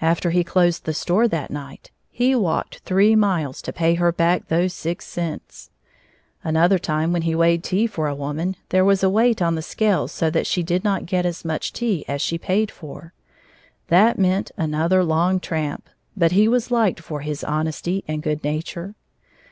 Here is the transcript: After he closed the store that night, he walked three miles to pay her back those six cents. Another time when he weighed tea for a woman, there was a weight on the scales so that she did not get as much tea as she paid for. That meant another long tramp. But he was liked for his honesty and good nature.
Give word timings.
After 0.00 0.30
he 0.30 0.44
closed 0.44 0.84
the 0.84 0.94
store 0.94 1.26
that 1.26 1.50
night, 1.50 1.90
he 2.12 2.36
walked 2.36 2.78
three 2.84 3.16
miles 3.16 3.60
to 3.62 3.72
pay 3.72 3.94
her 3.94 4.12
back 4.12 4.46
those 4.46 4.72
six 4.72 5.04
cents. 5.04 5.68
Another 6.44 6.78
time 6.78 7.12
when 7.12 7.22
he 7.22 7.34
weighed 7.34 7.64
tea 7.64 7.88
for 7.88 8.06
a 8.06 8.14
woman, 8.14 8.54
there 8.68 8.84
was 8.84 9.02
a 9.02 9.10
weight 9.10 9.42
on 9.42 9.56
the 9.56 9.62
scales 9.62 10.12
so 10.12 10.30
that 10.30 10.46
she 10.46 10.62
did 10.62 10.84
not 10.84 11.06
get 11.06 11.26
as 11.26 11.44
much 11.44 11.72
tea 11.72 12.04
as 12.06 12.22
she 12.22 12.38
paid 12.38 12.70
for. 12.70 13.14
That 13.88 14.16
meant 14.16 14.52
another 14.56 15.02
long 15.02 15.40
tramp. 15.40 15.88
But 16.16 16.30
he 16.30 16.46
was 16.46 16.70
liked 16.70 17.00
for 17.00 17.22
his 17.22 17.42
honesty 17.42 18.04
and 18.06 18.22
good 18.22 18.44
nature. 18.44 18.94